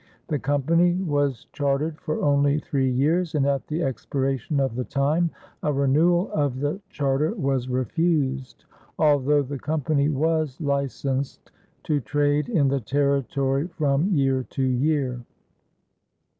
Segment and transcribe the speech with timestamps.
[0.29, 5.29] The Company was chartered for only three years, and at the expiration of the time
[5.61, 8.65] a renewal of the charter was refused,
[8.97, 11.51] although the Company was licensed
[11.83, 15.21] to trade in the territory from year to year.